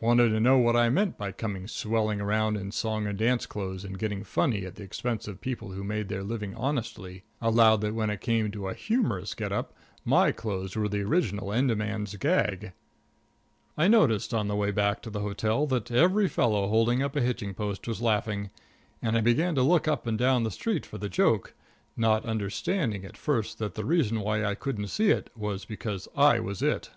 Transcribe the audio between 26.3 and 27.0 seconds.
was it.